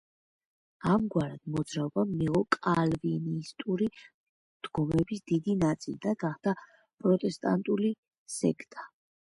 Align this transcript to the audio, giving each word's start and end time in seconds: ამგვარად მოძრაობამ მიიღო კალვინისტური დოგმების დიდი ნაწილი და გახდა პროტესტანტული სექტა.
ამგვარად 0.91 1.51
მოძრაობამ 1.55 2.15
მიიღო 2.21 2.41
კალვინისტური 2.55 3.91
დოგმების 4.69 5.23
დიდი 5.35 5.59
ნაწილი 5.67 6.03
და 6.09 6.19
გახდა 6.27 6.57
პროტესტანტული 6.81 7.95
სექტა. 8.41 8.93